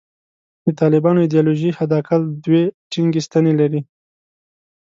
د 0.65 0.67
طالبانو 0.79 1.23
ایدیالوژي 1.23 1.69
حد 1.77 1.91
اقل 2.01 2.21
دوې 2.45 2.63
ټینګې 2.91 3.21
ستنې 3.27 3.53
لري. 3.59 3.81